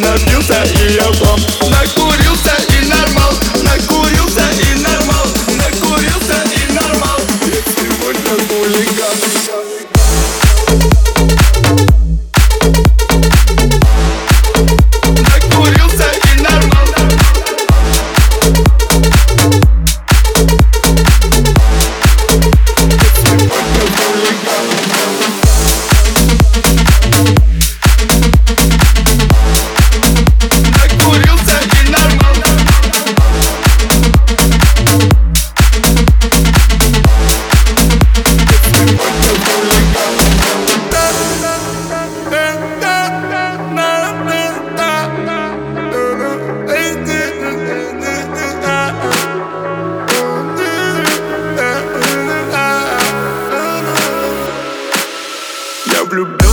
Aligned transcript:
напился 0.00 0.62
и 0.64 0.94
я 0.94 1.10
вам 1.24 1.40
накурился. 1.70 2.69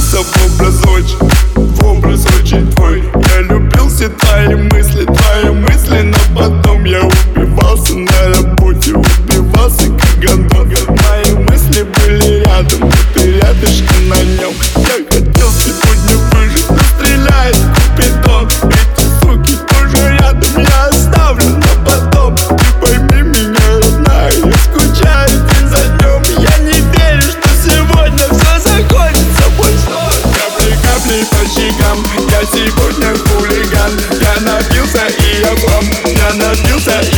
влюбился 0.06 0.18
в 0.18 0.46
образ 0.46 0.82
Сегодня 32.45 33.15
хулиган. 33.15 33.91
Я 34.21 34.39
напился 34.41 35.07
и 35.07 35.41
я 35.41 35.55
плам 35.55 35.83
Я 36.05 36.33
напился 36.35 37.01
и 37.01 37.16